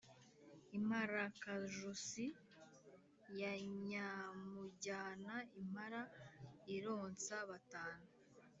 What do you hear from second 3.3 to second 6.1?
ya Nyamujyana impara